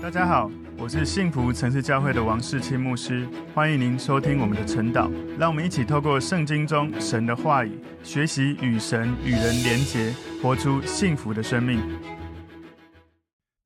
[0.00, 0.48] 大家好，
[0.78, 5.10] 我是幸福城市教会的王世清牧师，欢迎您收听我们的晨祷。
[5.36, 11.80] 让我们一起透过圣经中神的话语，学习与神与人连结，活出幸福的生命。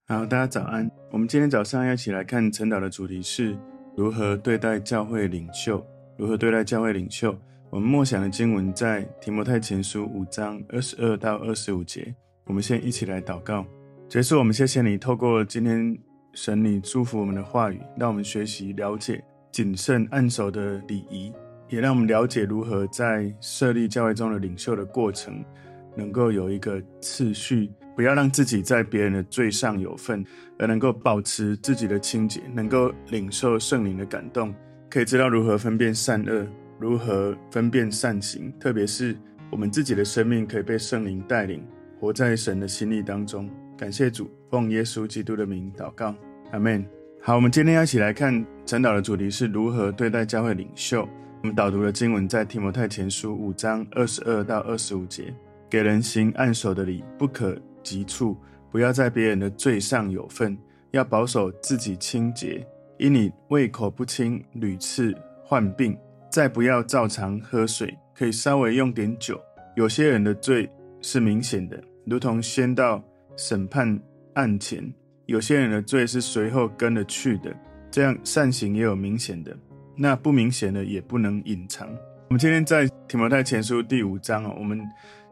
[0.09, 0.91] 好，大家早安。
[1.11, 3.55] 我们今天早上要一起来看晨祷的主题是
[3.95, 5.87] 如何对待教会领袖。
[6.17, 7.39] 如何对待教会领袖？
[7.69, 12.15] 我们默想的经文在提摩太前书五章二十二到二十五节。
[12.47, 13.67] 我们先一起来祷告。
[14.09, 15.95] 结束，我们谢谢你，透过今天。
[16.35, 21.33] 神，你祝福我们的话语，让我们学习了解谨慎按手的礼仪，
[21.69, 25.45] 也让我们了解如何在设立教会中的领袖的过程，
[25.95, 30.25] 能够有一个次序，不要让自己在别人的罪上有份，
[30.59, 34.55] 而能够保持自己的清洁，能够领受圣灵的感动，
[34.89, 36.47] 可以知道如何分辨善恶，
[36.79, 39.15] 如何分辨善行，特别是
[39.51, 41.63] 我们自己的生命可以被圣灵带领，
[42.01, 43.51] 活在神的心意当中。
[43.77, 46.15] 感谢主，奉耶稣基督的名祷告，
[46.53, 46.85] 阿门。
[47.21, 48.33] 好，我们今天要一起来看
[48.67, 51.09] 晨祷的主题是如何对待教会领袖。
[51.41, 55.35] 我们导读的经文在提摩太前书五章二十二到二十五节，
[55.71, 58.37] 给人行按手的礼，不可急促，
[58.71, 60.57] 不要在别人的罪上有份，
[60.91, 62.67] 要保守自己清洁。
[62.99, 65.97] 因你胃口不清，屡次患病，
[66.31, 69.41] 再不要照常喝水，可以稍微用点酒。
[69.75, 70.69] 有些人的罪
[71.01, 73.03] 是明显的，如同先到。
[73.35, 73.99] 审判
[74.35, 74.93] 案前，
[75.27, 77.55] 有些人的罪是随后跟了去的，
[77.91, 79.57] 这样善行也有明显的，
[79.97, 81.89] 那不明显的也不能隐藏。
[82.29, 84.81] 我们今天在提摩太前书第五章哦，我们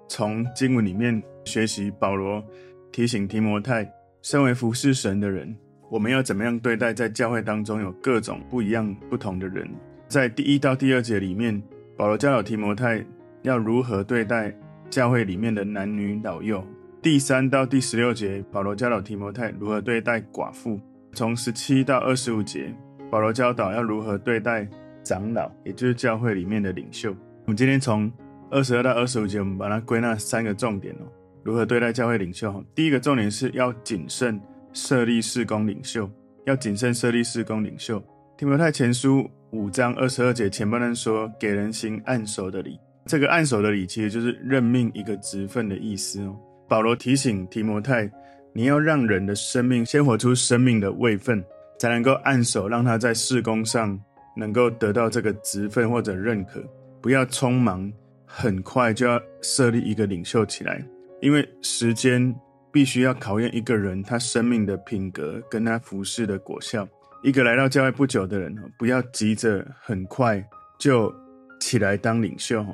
[0.09, 2.45] 从经文里面学习保罗
[2.93, 3.91] 提醒提摩太，
[4.23, 5.57] 身为服侍神的人，
[5.91, 9.69] 我们要怎么样对待在教会当中有各种不一样不同的人。
[10.09, 11.63] 在第一到第二节里面，
[11.97, 13.05] 保罗教导提摩太
[13.43, 14.55] 要如何对待
[14.91, 16.65] 教会里面的男女老幼。
[17.03, 20.79] 第三到第十六节，保罗教导提摩太如何对待寡妇；
[21.15, 22.75] 从十七到二十五节，
[23.11, 24.69] 保罗教导要如何对待
[25.03, 27.11] 长老，也就是教会里面的领袖。
[27.11, 28.13] 我们今天从
[28.51, 31.09] 二十二到二十五节，我们把它归纳三个重点哦：
[31.43, 32.63] 如何对待教会领袖。
[32.75, 34.39] 第一个重点是要谨慎
[34.75, 36.07] 设立事工领袖，
[36.45, 38.03] 要谨慎设立事工领袖。
[38.37, 46.37] 提摩太前书五章二十二节前半段说，给人行按手的礼，这个按手的礼其实就是任命一个职分的意思哦。
[46.71, 48.09] 保罗提醒提摩太，
[48.53, 51.45] 你要让人的生命先活出生命的位分，
[51.81, 54.01] 才能够按手，让他在事工上
[54.37, 56.63] 能够得到这个职分或者认可。
[57.03, 57.93] 不要匆忙，
[58.25, 60.81] 很快就要设立一个领袖起来，
[61.21, 62.33] 因为时间
[62.71, 66.89] 必须要考验一个人他生命的品格跟他服事的果效。
[67.25, 70.41] 一个来到教会不久的人，不要急着很快
[70.79, 71.13] 就
[71.59, 72.65] 起来当领袖，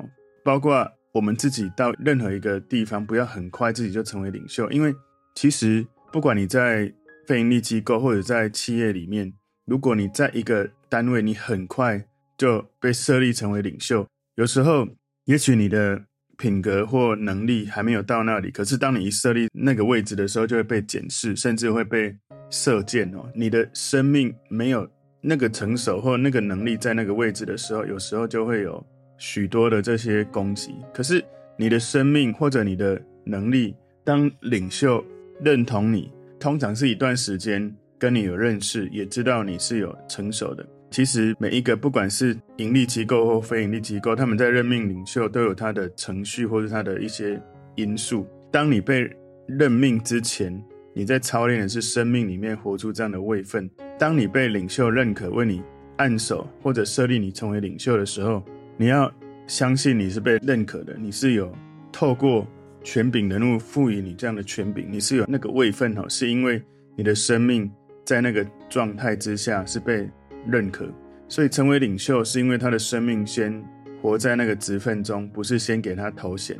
[0.43, 0.87] 包括。
[1.17, 4.93] 我们自己到任何一个地方，不要很快自己就成为领袖，因为
[5.33, 6.93] 其实不管你在
[7.25, 9.33] 非营利机构或者在企业里面，
[9.65, 12.05] 如果你在一个单位，你很快
[12.37, 14.05] 就被设立成为领袖，
[14.35, 14.87] 有时候
[15.25, 15.99] 也许你的
[16.37, 22.15] 品格或能力还没有到那里，可是当你一设立那个位置的时候，就会被检视，甚至会被
[22.51, 23.27] 射箭哦。
[23.33, 24.87] 你的生命没有
[25.19, 28.85] 那个成熟或那个能力在那个位置的时候，有时候就会有。
[29.17, 31.23] 许多的这些攻击，可是
[31.57, 35.03] 你的生命或者你的能力，当领袖
[35.41, 40.65] 认同你，通常是一段时间跟你有认识，也知道你是有成熟的。
[40.89, 47.41] 其实每一个不管是盈利机构或非盈利机构，他们在任命领袖都有他的程序或者他的一些
[47.75, 48.25] 因素。
[48.51, 49.09] 当你被
[49.47, 50.63] 任命之前，
[50.93, 53.69] 你在操练的是生命里面活出这样的位分。
[53.99, 55.61] 当你被领袖认可为你
[55.97, 58.41] 按手或者设立你成为领袖的时候，
[58.79, 59.11] 你要
[59.47, 61.51] 相信你是被认可的，你是有
[61.91, 62.47] 透过
[62.83, 66.61] 权柄人物赋予你这样的权柄，你是有那个位分哈，是因为
[66.95, 67.69] 你的生命
[68.05, 70.07] 在那个状态之下是被
[70.47, 70.87] 认可，
[71.27, 73.63] 所以成为领袖是因为他的生命先
[73.99, 76.55] 活在那个职分中，不是先给他头衔，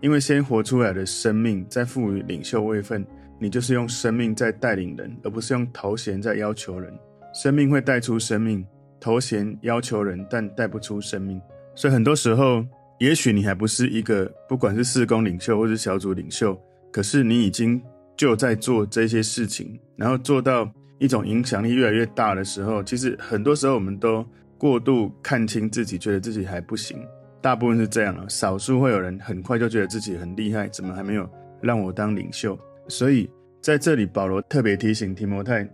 [0.00, 3.06] 因为先活出来的生命再赋予领袖位分，
[3.38, 6.90] 你就是用生命在带领人，而不是用头衔在要求人，
[7.34, 8.64] 生命会带出生命，
[8.98, 11.38] 头衔要求人，但带不出生命。
[11.78, 12.64] 所以很多时候，
[12.98, 16.60] 也许你还不是一个，不管是事工领袖或是小组领袖，
[16.90, 17.80] 可是你已经
[18.16, 24.26] 就在做这些事情，然后做到一种影响力越来越大的时候，其实很多时候我们都
[24.58, 26.98] 过度看清自己，觉得自己还不行。
[27.40, 31.30] 大部分是这样啊，少数会有人很快就觉得自己很厉害，怎么还没有
[31.60, 32.58] 让我当领袖？
[32.88, 33.30] 所以
[33.62, 35.64] 在这里，保罗特别提醒提摩太，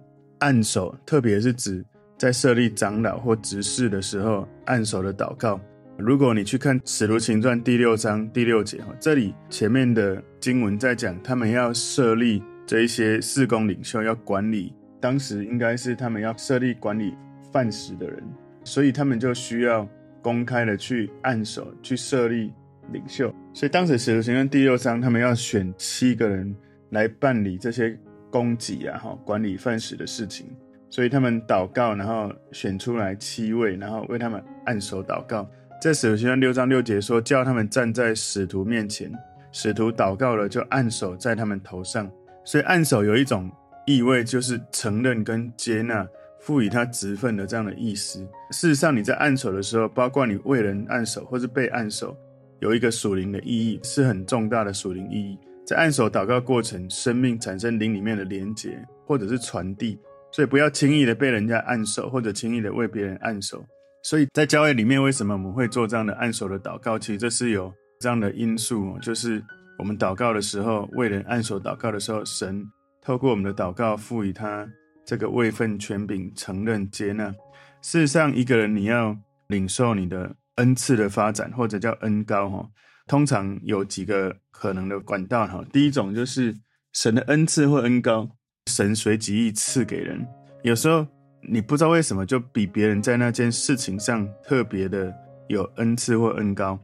[0.40, 1.82] 按手，特别是指
[2.18, 5.58] 在设立长老或执事的时候，按手的祷告。
[5.96, 17.14] 如果你去看《使徒行传》第六章第六节，哈，这里前面的经文在讲，他们要设立这一些事工领袖，要管理当时应该是他们要设立管理
[17.52, 18.22] 饭食的人，
[18.64, 19.88] 所以他们就需要
[20.20, 22.52] 公开的去按手，去设立
[22.90, 23.32] 领袖。
[23.52, 26.52] 所以当时使徒行传第六章，他们要选七个人
[26.90, 27.96] 来办理这些
[28.30, 30.48] 供给啊，哈，管理饭食的事情。
[30.90, 35.48] 所以他们祷告，然后选出来七位，然后为他们按手祷告。
[35.80, 39.12] 在使徒行传六章六节说，叫他们站在使徒面前，
[39.52, 42.10] 使徒祷告了，就按手在他们头上。
[42.42, 43.50] 所以按手有一种
[43.86, 46.06] 意味，就是承认跟接纳，
[46.40, 48.20] 赋予他职分的这样的意思。
[48.50, 52.16] 事实上，你在按手的时候，包括你为人按手或是被按手，
[52.60, 55.38] 有一个属灵的意义，是很重大的属灵意义。
[55.66, 59.98] 在按手祷告过程，生命产生灵里面的连结，或者是传递。
[60.32, 63.64] 所以不要轻易的被人家按手，或者轻易的为别人按手。
[64.04, 66.98] 所以在教会里面，为什么我们会做这样的按手的祷告？
[66.98, 69.42] 其实这是有这样的因素，就是
[69.78, 72.62] 我们祷告的时候，为人按手祷告的时候，神
[73.00, 74.68] 透过我们的祷告，赋予他
[75.06, 77.32] 这个位份权柄，承认接纳。
[77.80, 79.16] 事实上，一个人你要
[79.48, 82.68] 领受你的恩赐的发展，或者叫恩膏哈，
[83.06, 85.64] 通常有几个可能的管道哈。
[85.72, 86.54] 第一种就是
[86.92, 88.28] 神的恩赐或恩膏，
[88.66, 90.26] 神随己意赐给人，
[90.62, 91.06] 有时候。
[91.48, 95.14] 你不知道为什么就比别人在那件事情上特别的
[95.48, 96.78] 有恩赐或恩高。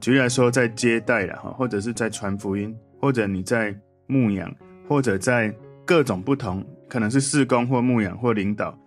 [0.00, 3.74] 举例来说，在接待啦，或者是在传福音，或者你在
[4.06, 4.54] 牧养，
[4.86, 5.54] 或者在
[5.84, 8.78] 各种不同，可能是事工或牧养或领导，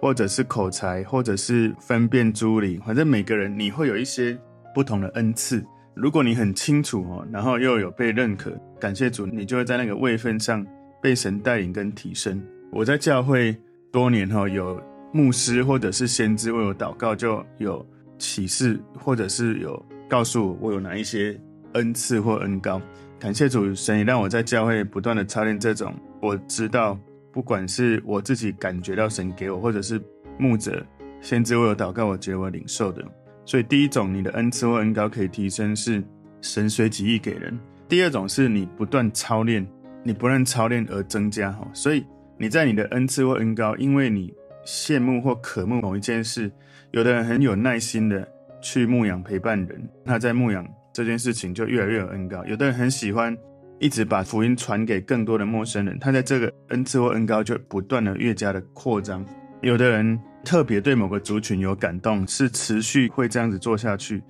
[0.00, 4.36] 或者是口才，或者是分辨诸理，反正每个人你会有一些
[4.74, 5.64] 不同的恩赐。
[5.94, 10.66] 如果你很清楚哦，然后又有被认可，感谢主，你就会在那个位分上
[11.00, 12.42] 被神带领跟提升。
[12.70, 13.56] 我在教会。
[13.92, 14.80] 多年后，有
[15.12, 17.84] 牧师或者是先知为我祷告，就有
[18.18, 21.38] 启示，或者是有告诉我我有哪一些
[21.72, 22.80] 恩赐或恩膏。
[23.18, 25.94] 感谢主，神也让我在教会不断的操练这种。
[26.20, 26.98] 我知道，
[27.32, 29.98] 不管是我自己感觉到神给我，或者是
[30.38, 30.84] 牧者、
[31.22, 33.02] 先知为我祷告，我觉得我领受的。
[33.46, 36.04] 所以第一种，你的恩赐或恩膏可以提升，是
[36.42, 37.54] 神随己意给人；
[37.88, 39.66] 第二种是你不断操练，
[40.02, 41.50] 你不断操练而增加。
[41.52, 42.04] 哈，所以。
[42.38, 44.32] 你在你的恩赐或恩高，因为你
[44.64, 46.50] 羡慕或渴慕某一件事，
[46.90, 48.28] 有的人很有耐心的
[48.60, 53.36] 去牧养陪伴人，他在牧养这件事情就越来越有恩高；有的人很喜欢
[53.78, 59.24] 一直把福音传给更多的陌生人，他在这个恩赐或恩高就不断的越加的扩张；
[59.62, 64.22] 有的人特别对某个族群有感动，是持续会这样子做下去。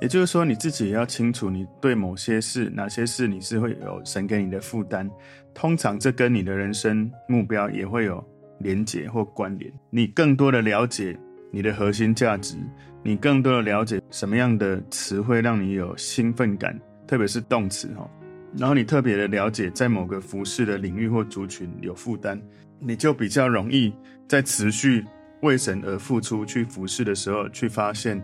[0.00, 5.10] 也就是说，你自己也要清楚，你对某些事，哪些事你是会有神给你的负担。
[5.54, 8.22] 通常这跟你的人生目标也会有
[8.58, 9.72] 连结或关联。
[9.88, 11.18] 你更多的了解
[11.50, 12.56] 你的核心价值，
[13.02, 18.06] 你更多的了解什么样的词汇让你有兴奋感，特别是动词哈。
[18.54, 22.40] 然后你特别的了解在某个服饰的领域或族群有负担，
[22.78, 23.92] 你就比较容易
[24.28, 25.04] 在持续
[25.40, 28.22] 为神而付出去服饰的时候，去发现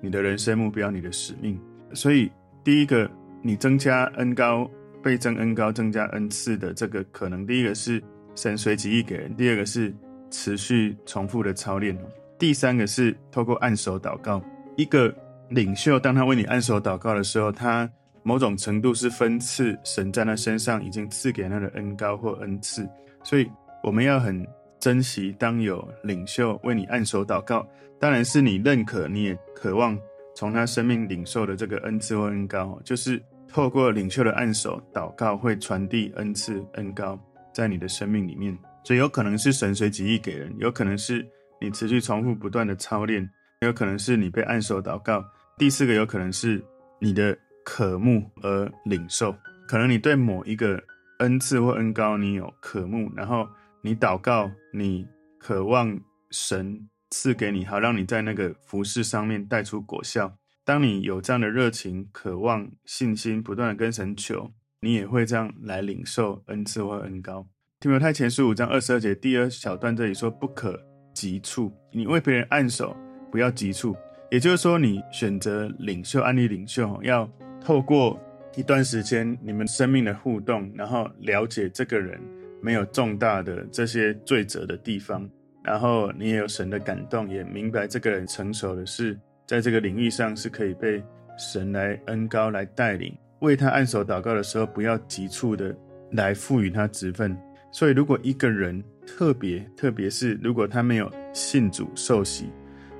[0.00, 1.60] 你的人生目标、你的使命。
[1.94, 2.30] 所以
[2.64, 3.10] 第一个，
[3.42, 4.70] 你增加恩高。
[5.02, 8.02] 倍增恩高，增加恩赐的这个可能，第一个是
[8.34, 9.94] 神随己意给人，第二个是
[10.30, 11.96] 持续重复的操练，
[12.38, 14.42] 第三个是透过按手祷告。
[14.76, 15.10] 一个
[15.48, 17.90] 领袖，当他为你按手祷告的时候，他
[18.22, 22.86] 某种程度是分赐神在他身上已经赐给他的恩高或恩赐，
[23.24, 23.50] 所以
[23.82, 24.46] 我们要很
[24.80, 27.64] 珍惜当有领袖为你按手祷告，
[27.98, 29.96] 当然是你认可，你也渴望
[30.34, 33.22] 从他生命领受的这个恩赐或恩膏，就是。
[33.52, 37.18] 透过领袖的按手祷告，会传递恩赐恩膏
[37.52, 41.26] 在你的生命里面，所以有可能是神随己意给人，有可能是
[41.60, 43.28] 你持续重复不断的操练，
[43.62, 45.24] 有可能是你被按手祷告。
[45.58, 46.64] 第四个有可能是
[47.00, 49.34] 你的渴慕而领受，
[49.66, 50.80] 可能你对某一个
[51.18, 53.48] 恩赐或恩膏你有渴慕，然后
[53.82, 55.06] 你祷告，你
[55.38, 55.98] 渴望
[56.30, 60.36] 神赐给你，好让你在那个服事上面带出果效。
[60.64, 67.46] 当你有这样的热情、渴望、信心，不断的跟神求，你也会这样来领受恩赐或恩膏。
[67.80, 70.78] 提摩太前书五章二十二节第二小段这里说：“不可
[71.14, 72.94] 急促，你为别人按手，
[73.32, 73.96] 不要急促。”
[74.30, 77.26] 也就是说，你选择领袖、案例领袖，要
[77.60, 78.20] 透过
[78.54, 82.20] 一段时间你们生命的互动，然后了解这个人
[82.62, 85.28] 没有重大的这些罪责的地方，
[85.62, 89.18] 然后你也有神的感动，也明白这个人成熟的是。
[89.46, 91.02] 在这个领域上是可以被
[91.36, 95.74] 神来恩高来带领，为他按手祷告的时候，不要急促的
[96.12, 97.36] 来赋予他职分。
[97.72, 102.48] 所以，如果一个人特别，特别是如果他没有信主受洗，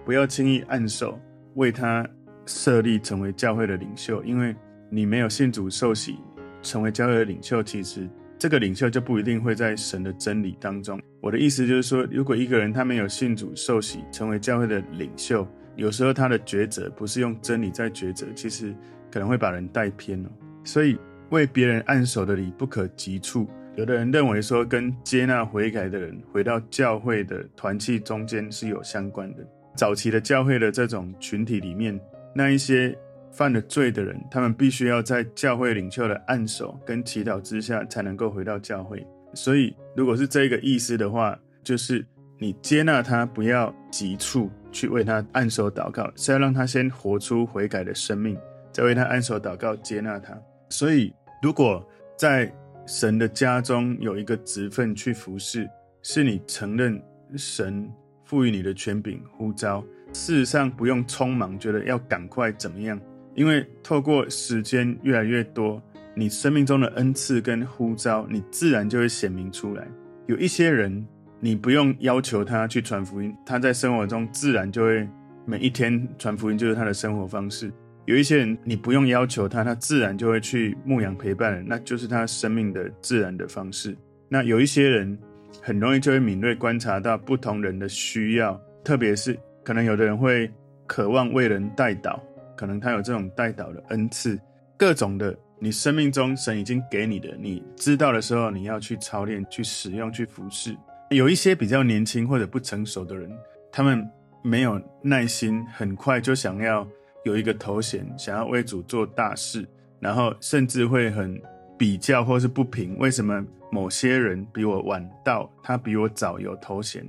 [0.05, 1.21] 不要轻易按手
[1.55, 2.05] 为他
[2.47, 4.52] 设立成为教会的领袖，因为
[4.90, 6.17] 你没有信主受洗
[6.62, 10.99] 成为教会的领袖，其实这个领袖就不一定会在神的真理当中。
[11.20, 18.75] 我的意思就是说，如果一个人他没有信主受洗，成为教会的领袖，有时候他的抉择不是用真理在抉择，其实
[19.12, 20.30] 可能会把人带偏了。
[20.64, 23.47] 所以为别人按手的礼不可急促。
[23.76, 29.47] 有的人认为说，跟接纳悔改的人回到教会的团契中间是有相关的。
[29.76, 32.00] 早期的教会的这种群体里面，
[32.35, 32.97] 那一些。
[33.32, 39.06] 犯了罪的人，他们必须要在教会领袖的按手跟祈祷之下，才能够回到教会。
[39.34, 42.04] 所以，如果是这个意思的话，就是
[42.38, 48.37] 你接纳他，不要急促去为他按手祷告，是要让他先活出悔改的生命，
[48.72, 50.37] 再为他按手祷告，接纳他。
[50.68, 52.52] 所以，如果在
[52.87, 55.70] 神的家中有一个职分去服侍，
[56.02, 57.00] 是你承认
[57.37, 57.88] 神
[58.25, 63.00] 赋予你的权柄呼召，事实上不用匆忙，觉得要赶快怎么样。
[63.40, 65.82] 因为透过时间越来越多，
[66.14, 69.88] 你生命中的恩赐跟呼召，你自然就会显明出来。
[70.26, 71.02] 有一些人，
[71.40, 75.09] 你不用要求他去传福音，他在生活中自然就会
[75.47, 77.73] 每一天传福音，就是他的生活方式。
[78.04, 83.97] 有一些人，你不用要求他，他自然就会去牧养陪伴人，那就是他生命的自然的方式。
[84.28, 85.18] 那有一些人，
[85.62, 90.50] 很容易就会敏锐观察到不同人的需要，特别是可能有的人会
[90.87, 92.20] 渴望为人代祷。
[92.61, 94.38] 可能他有这种带导的恩赐，
[94.76, 100.76] 各种的，你生命中神已经给你的，你知道的时候，你要去操练、去使用、去服侍。
[101.09, 103.31] 有一些比较年轻或者不成熟的人，
[103.73, 104.07] 他们
[104.43, 106.87] 没有耐心，很快就想要
[107.25, 109.67] 有一个头衔，想要为主做大事，
[109.99, 111.40] 然后甚至会很
[111.79, 117.02] 比较或是不平，为什么某些人比我晚到，他比我早有头衔？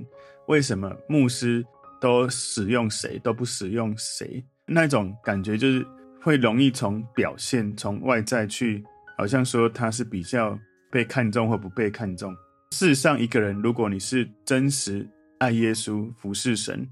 [0.46, 1.62] 为什么牧师
[2.00, 4.42] 都使用谁，都不使用谁？
[4.72, 5.86] 那种感觉就是
[6.20, 8.84] 会容易从表现、从外在去，
[9.16, 10.58] 好像说他是比较
[10.90, 12.34] 被看重或不被看重。
[12.70, 16.88] 事实上，一个人如果你是真实爱耶稣、服侍神，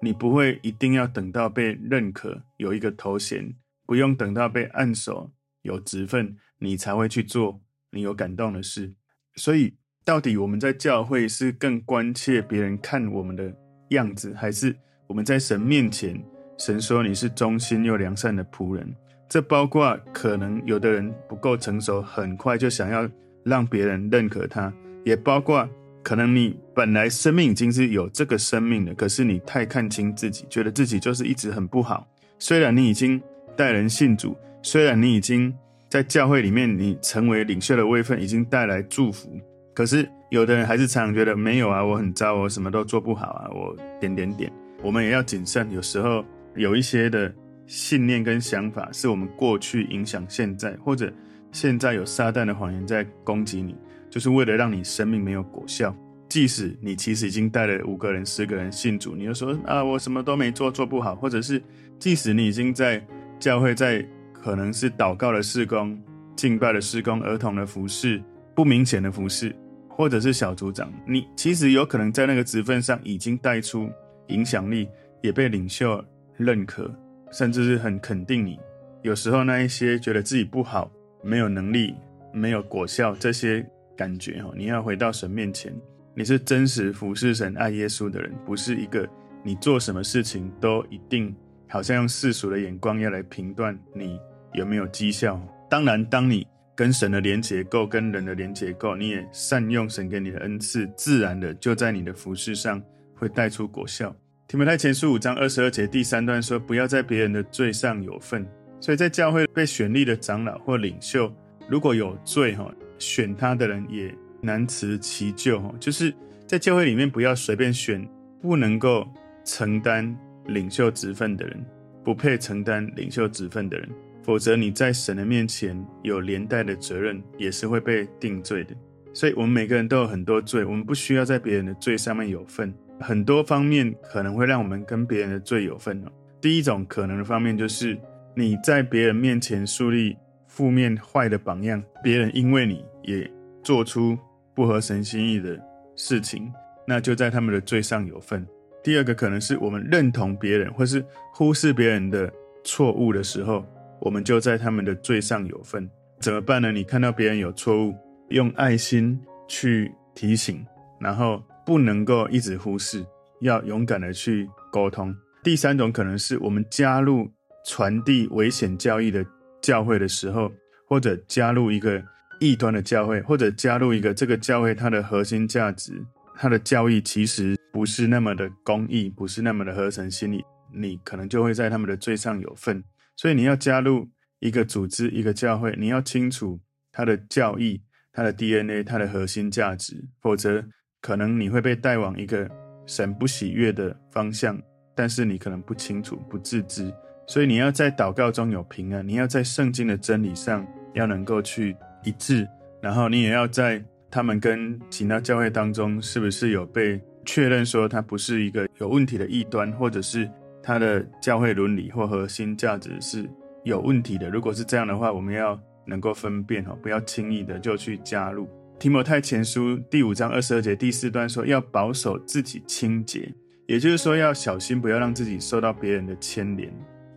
[0.00, 3.54] 你不会一定要等到被认可、有一个头衔，
[3.86, 8.94] 不用等到被按手、有职分，你才会去做你有感动的事。
[9.34, 13.52] 所以，到底我们在教会是更关切别人看我们的
[13.90, 14.76] 样子，还是
[15.08, 16.22] 我们在神面前？
[16.58, 18.94] 神说你是忠心又良善的仆人，
[19.28, 23.08] 这包括可能有的人不够成熟，很快就想要
[23.44, 24.72] 让别人认可他；
[25.04, 25.68] 也包括
[26.02, 32.06] 可能你本来生命已经是有这个生命的，可是你太看轻自己，觉得自己就是一直很不好。
[32.38, 33.20] 虽然你已经
[33.54, 35.54] 带人信主，虽然你已经
[35.90, 39.38] 在教会里面你成为领袖的位分，已经带来祝福，
[39.74, 44.50] 可是有的人还是常常觉得没有啊，我很糟，我什么都做不好啊，我点点点。
[44.82, 46.24] 我们也要谨慎，有时候。
[46.56, 47.32] 有一些的
[47.66, 51.12] 信念跟想法，是我们过去影响现在，或者
[51.52, 53.74] 现在有撒旦的谎言在攻击你，
[54.10, 55.94] 就是为了让你生命没有果效。
[56.28, 61.62] 即使你其实已经带了五个人、十个人信主，你就说啊，我什么都没做，做不好，或者是
[61.98, 63.04] 即使你已经在
[63.38, 65.96] 教会，在可能是祷告的事工、
[66.34, 68.20] 敬拜的事工、儿童的服侍、
[68.56, 69.54] 不明显的服侍，
[69.88, 73.88] 或者是小组长，你其实有可能在那个职分上已经带出
[74.26, 74.88] 影响力，
[75.22, 76.04] 也被领袖。
[76.36, 76.90] 认可，
[77.32, 78.58] 甚至是很肯定你。
[79.02, 80.90] 有时候那一些觉得自己不好、
[81.22, 81.94] 没有能力、
[82.32, 83.64] 没有果效这些
[83.96, 85.72] 感觉，哈，你要回到神面前，
[86.14, 89.08] 你是真实服侍神、爱耶稣的人，不是一个
[89.42, 91.34] 你做什么事情都一定
[91.68, 94.18] 好像用世俗的眼光要来评断你
[94.54, 95.40] 有没有绩效。
[95.70, 102.82] 当然，当你跟神的连结够，跟人的连结够，你也善用神给你的恩赐，自然的就在你的服侍上
[103.14, 104.14] 会带出果效。
[104.48, 108.46] 提摩太前书五章二十二节第三段说：“不要在别人的罪上有份。”
[108.80, 111.32] 所以在教会被选立的长老或领袖，
[111.68, 115.74] 如果有罪哈，选他的人也难辞其咎哈。
[115.80, 116.14] 就是
[116.46, 118.08] 在教会里面，不要随便选
[118.40, 119.04] 不能够
[119.44, 121.66] 承担领袖职分的人，
[122.04, 123.88] 不配承担领袖职分的人，
[124.22, 128.76] 否则你在神的面前有连带的责任，也是会被定罪的。
[129.12, 132.72] 所以，我们每个人都有很多罪，我们不需要在别人的罪上面有份。
[133.00, 136.10] 很多方面可能会让我们跟别人的罪有份哦。
[136.40, 137.98] 第一种可能的方面就是
[138.34, 143.30] 你在别人面前树立负面坏的榜样，别人因为你也
[143.62, 144.16] 做出
[144.54, 145.58] 不合神心意的
[145.94, 146.52] 事情，
[146.86, 148.46] 那就在他们的罪上有份。
[148.82, 152.32] 第二个可能是我们认同别人或是忽视别人的
[152.64, 153.66] 错误的时候，
[154.00, 155.88] 我们就在他们的罪上有份。
[156.20, 156.72] 怎么办呢？
[156.72, 157.94] 你看到别人有错误，
[158.28, 160.64] 用爱心去提醒，
[161.00, 161.42] 然后。
[161.66, 163.04] 不能够一直忽视，
[163.40, 165.14] 要勇敢的去沟通。
[165.42, 167.28] 第三种可能是我们加入
[167.66, 169.26] 传递危险教义的
[169.60, 170.52] 教会的时候，
[170.88, 172.00] 或者加入一个
[172.38, 175.92] 异端的教会，或者加入一个这个教会它的核心价值、
[176.36, 182.82] 它的教义其实不是那么的公义，不是那么的合神心意，你可能就会在他们的罪上有份。
[183.16, 184.08] 所以你要加入
[184.38, 186.60] 一个组织、一个教会，你要清楚
[186.92, 187.82] 它的教义、
[188.12, 190.64] 它的 DNA、它的核心价值，否则
[191.06, 192.50] 可能你会被带往一个
[192.84, 194.60] 神不喜悦的方向，
[194.92, 196.92] 但是你可能不清楚、不自知。
[197.28, 202.44] 所以你要在祷告中有平安，你要在圣经的真理上要能够去一致，
[202.80, 210.28] 然后你也要在他们跟其他教会当中是不是有被确认说他不是一个有问题的异端，或者是
[210.60, 213.30] 他的教会伦理或核心价值是
[213.62, 214.28] 有问题的。
[214.28, 218.48] 如果是这样的话，我们要能够分辨哦，不要轻易的就去加入。
[218.78, 223.32] 提摩太前书第五章二十二节第四段说，要保守自己清洁，
[223.66, 226.70] 也就是说要小心，不要让自己受到别人的牵连。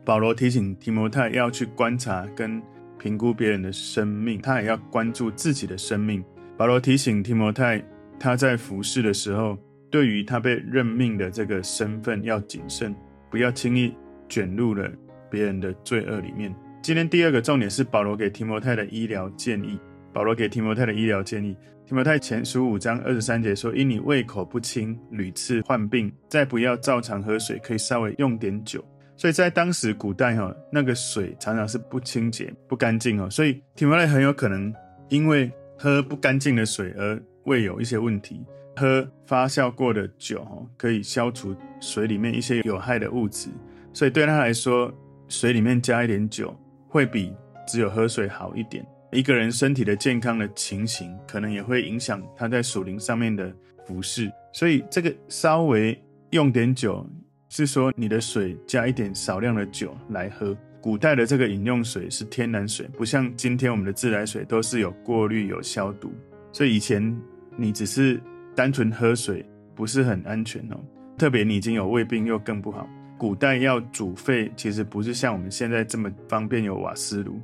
[0.06, 2.62] 保罗提醒提摩太要去观察跟
[2.98, 6.24] 评估别人的生命，他也要关注自己的生命。
[6.58, 7.84] 保罗提醒提摩太，
[8.18, 9.58] 他在服侍的时候，
[9.92, 12.96] 对于他被任命的这个身份要谨慎，
[13.30, 13.94] 不要轻易
[14.30, 14.90] 卷入了
[15.30, 16.56] 别人的罪恶里面。
[16.82, 19.78] 今天第二个重点是保罗给提摩太的医疗建议。
[20.20, 28.84] 保罗给提摩太的医疗建议，提摩太前书五章二十三节说：“因你胃口不清，屡次患病，再不要照常喝水，可以稍微用点酒。”
[29.16, 34.74] 所以在当时古代哈，那个水常常是不清洁、不干净哦，所以提摩太很有可能
[35.08, 38.46] 因为喝不干净的水而胃有一些问题。
[38.76, 43.48] 喝发酵过的酒哈，可以消除水里面一些有害的物质，
[43.94, 44.94] 所以对他来说，
[45.30, 46.54] 水里面加一点酒
[46.90, 47.34] 会比
[47.66, 48.86] 只有喝水好一点。
[49.12, 53.54] 一个人身体的健康的情形，可能也会影响他在属灵上面的
[53.86, 54.32] 服侍。
[54.54, 56.00] 所以这个稍微
[56.32, 57.06] 用点酒。
[57.52, 60.56] 是说你的水加一点少量的酒来喝。
[60.80, 66.14] 古代的这个饮用水是天然水，不像今天我们的自来水都是有过滤、有消毒。
[66.54, 67.20] 所以以前
[67.58, 68.22] 你只是
[68.56, 70.80] 单纯喝水不是很安全哦。
[71.18, 72.88] 特别你已经有胃病又更不好。
[73.18, 77.42] 古代要煮沸其实不是像我们现在这么方便有瓦斯炉，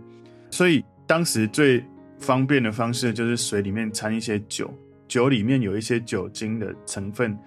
[0.52, 1.84] 所以当时最
[2.20, 4.74] 方便的方式就是水里面掺一些酒，
[5.08, 7.38] 酒里面有一些酒精的成分。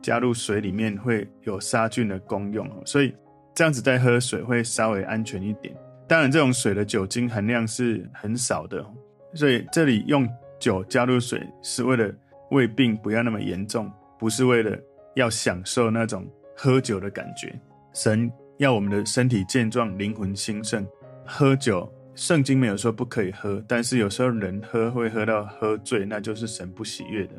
[0.00, 3.12] 加入水里面会有杀菌的功用，所以
[3.52, 5.74] 这样子再喝水会稍微安全一点。
[6.06, 8.86] 当然，这种水的酒精含量是很少的，
[9.34, 10.26] 所以这里用
[10.60, 12.14] 酒加入水是为了
[12.52, 14.78] 胃病不要那么严重，不是为了
[15.16, 16.24] 要享受那种
[16.56, 17.60] 喝酒的感觉。
[17.92, 20.86] 神要我们的身体健壮，灵魂兴盛。
[21.26, 27.34] 喝酒，圣经没有说不可以喝，但是有时候人喝会喝到喝醉，那就是神不喜悦的。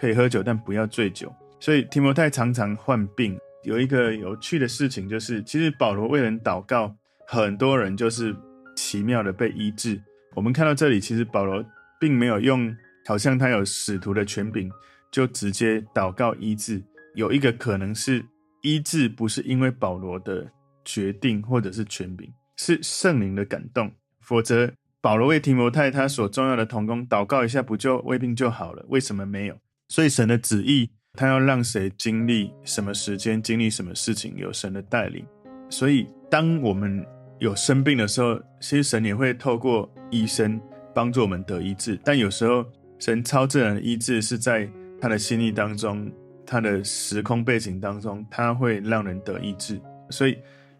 [0.00, 1.30] 可以喝酒，但不要醉酒。
[1.60, 3.38] 所以提摩太常常患病。
[3.64, 8.34] 有一个有趣的事情，就是其实保罗为人祷告，很多人就是
[8.74, 10.00] 奇妙的被医治。
[10.34, 11.62] 我们看到这里，其实保罗
[12.00, 12.74] 并没有用，
[13.06, 14.70] 好像他有使徒的权柄，
[15.12, 16.82] 就直接祷告医治。
[17.14, 18.24] 有一个可能是
[18.62, 20.50] 医治不是因为保罗的
[20.86, 23.92] 决定或者是权柄，是圣灵的感动。
[24.26, 28.84] 否则，保罗为提摩太他所重要的同工祷告一下，不就胃病就好了？
[28.88, 29.56] 为什么没有？
[29.88, 30.90] 所以神的旨意。
[31.18, 35.24] 他要让谁经历什么时间，经历什么事情，有神的带领。
[35.70, 37.02] 所以，当我们
[37.38, 40.60] 有生病的时候，其实神也会透过医生
[40.94, 41.98] 帮助我们得医治。
[42.04, 42.62] 但有时候，
[42.98, 46.06] 神超自然的医治是在他的心意当中，
[46.44, 49.80] 他的时空背景当中，他会让人得医治。
[50.10, 50.36] 所以，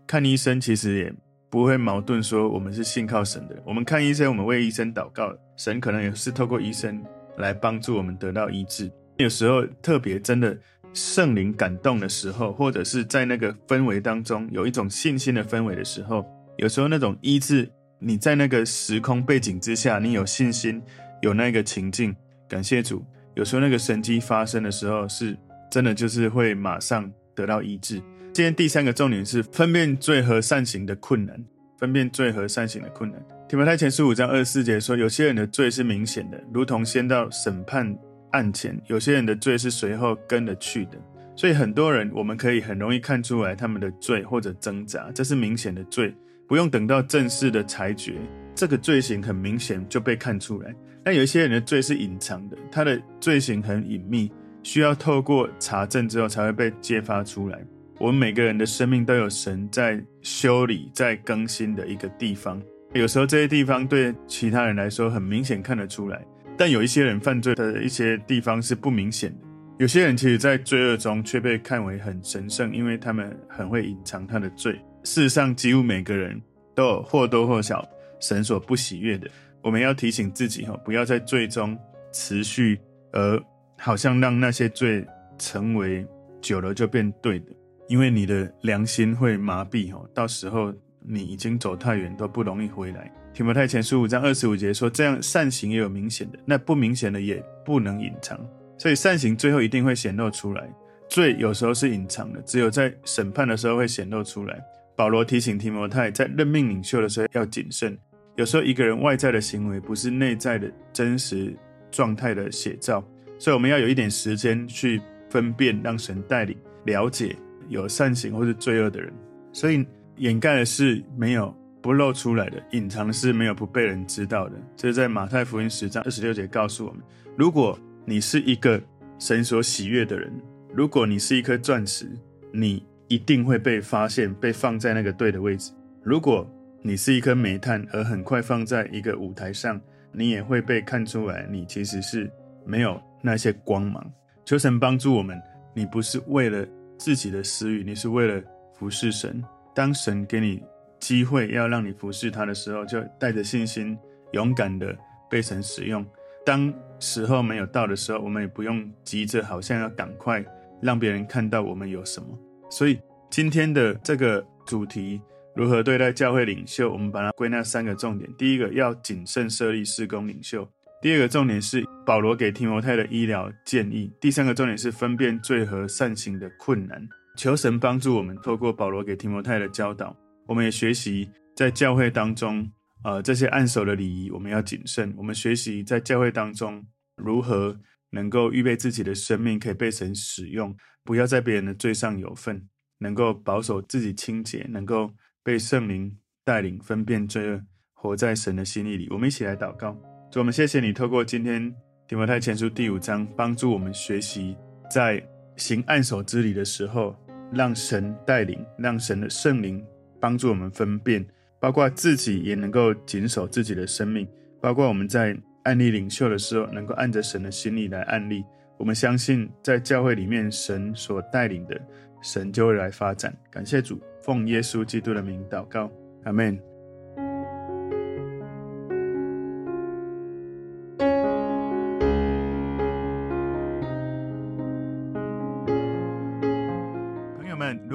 [0.07, 1.15] 看医生其实也
[1.57, 3.57] 不会矛盾，说我们是信靠神的。
[3.64, 7.03] 我们看医生，我们为医生祷告，神可能也是透过医生
[7.38, 8.92] 来帮助我们得到医治。
[9.16, 10.55] 有时候特别真的
[10.92, 16.23] 圣灵感动的时候，或者是在那个氛围当中有一种信心的氛围的时候，
[16.59, 17.66] 有时候那种医治，
[18.01, 20.83] 你在那个时空背景之下，你有信心，
[21.23, 22.14] 有那个情境，
[22.47, 23.03] 感谢主。
[23.35, 25.35] 有时候那个神迹发生的时候，是
[25.71, 28.03] 真的就是会马上得到医治。
[28.37, 31.42] 今天第三个重点是分辨罪和善行的困难，
[31.79, 33.18] 分辨罪和善行的困难。
[33.49, 37.96] 提摩太前书五章二十四节说，有些人的罪是明显的，如同先到审判。
[38.33, 40.99] 案前，有些人的罪是随后跟着去的，
[41.35, 46.14] 所以很多人我们可以很容易看出来他们的罪或者挣扎，这是明显的罪，
[46.46, 48.16] 不用等到正式的裁决，
[48.55, 50.75] 这个罪行很明显就被看出来。
[51.03, 54.31] 但有一些人的罪是隐藏的，他的罪行很隐秘，
[54.62, 57.59] 需要透过查证之后才会被揭发出来。
[57.99, 66.23] 我们每个人的生命都有神在修理、在更新的一个地方，有时候这些地方对其他人来说很明显看得出来。
[66.59, 69.39] 但有一些人犯罪的一些地方是不明显的，
[69.79, 74.75] 有些人其实，在罪恶中却被看为很神圣，因为他们很会隐藏他的罪。
[75.05, 76.41] 事实上，几乎每个人
[76.75, 77.87] 都有或多或少
[78.21, 79.29] 神所不喜悦的。
[79.63, 81.79] 我们要提醒自己哈，不要在罪中
[82.13, 82.79] 持续，
[83.13, 83.43] 而
[83.79, 85.07] 好像让那些罪
[85.39, 86.07] 成为
[86.41, 87.47] 久了就变对的，
[87.88, 93.12] 因为你的良心会麻痹哈，到时候你已经走太远都不容易回来。
[93.33, 98.38] 提摩太前书五章二十五节说，这样善行也有明显的，那不明显的也不能隐藏，
[98.79, 100.68] 所以善行最后一定会显露出来。
[101.09, 104.59] 罪有时候是隐藏的，只有在审判的时候会显露出来。
[104.96, 107.96] 保罗提醒提摩太，在任命领袖的时候要谨慎。
[108.35, 111.55] 有时候一个人外在的行为不是内在的真实
[111.90, 113.07] 状态的写照，
[113.38, 117.37] 所以我们要有一点时间去分辨，让神带领了解
[117.68, 119.12] 有善行或是罪恶的人。
[119.52, 124.57] 所以掩盖的是没有不露出来的，隐藏的是没有不被人知道的。
[124.76, 127.00] 这是在马太福音十章二十六节告诉我们：
[127.37, 128.81] 如果你是一个
[129.18, 130.33] 神所喜悦的人。
[130.74, 132.07] 如果你是一颗钻石，
[132.52, 135.72] 你一定会被发现，被放在那个对的位置。
[136.02, 136.46] 如果
[136.83, 139.81] 你是一颗煤炭，而很快放在一个舞台上，
[140.12, 142.31] 你也会被看出来，你其实是
[142.66, 144.12] 没有那些光芒。
[144.44, 145.40] 求神帮助我们，
[145.72, 146.68] 你不是为了
[146.99, 148.43] 自己的私欲，你是为了
[148.75, 149.43] 服侍神。
[149.75, 150.63] 当神给你
[151.01, 153.97] 机会要让你服侍他的时候，就带着信心，
[154.33, 154.97] 勇敢的
[155.31, 156.05] 被神使用。
[156.45, 160.45] 当时候没有到的时候，我们也不用急着，好像要赶快。
[160.83, 165.19] 让别人看到我们有什么，所以今天的这个主题
[165.55, 170.63] 如何对待教会领袖，我们把它归纳三个重点：第一个要谨慎设立事工领袖；
[171.07, 177.01] 第二个重点是保罗给提摩太的医疗建议；第三个重点是分辨罪和善行的困难。
[177.37, 180.16] 求神帮助我们，透过保罗给提摩太的教导，
[180.49, 182.69] 我们也学习在教会当中，
[183.05, 185.14] 呃，这些按手的礼仪我们要谨慎。
[185.16, 187.79] 我们学习在教会当中如何。
[188.11, 195.12] 能够预备自己的生命可以被神使用，不要在别人的罪上有份，能够保守自己清洁，能够
[195.45, 197.62] 被圣灵带领分辨罪恶，
[197.95, 199.07] 活在神的心意里。
[199.11, 199.97] 我们一起来祷告，
[200.31, 201.75] 主，我们谢谢你透过今天
[202.07, 204.57] 提摩太前书第五章，帮助我们学习
[204.91, 205.23] 在
[205.57, 207.15] 行按手之礼的时候，
[207.53, 209.85] 让神带领，让神的圣灵
[210.21, 211.25] 帮助我们分辨，
[211.61, 214.27] 包括自己也能够谨守自己的生命，
[214.61, 215.37] 包括我们在。
[215.67, 218.45] 按立领袖的时候，能够按着神的心意来按立。
[218.79, 221.77] 我们相信，在教会里面，神所带领的，
[222.23, 223.37] 神就会来发展。
[223.51, 225.91] 感谢主，奉耶稣基督的名祷告，
[226.23, 226.57] 阿门。